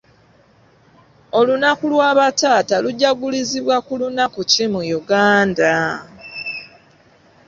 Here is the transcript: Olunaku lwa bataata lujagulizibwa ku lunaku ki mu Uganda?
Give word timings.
Olunaku 1.39 1.83
lwa 1.91 2.09
bataata 2.19 2.75
lujagulizibwa 2.83 3.75
ku 3.85 3.93
lunaku 4.01 4.39
ki 4.51 4.65
mu 4.73 4.81
Uganda? 4.99 5.73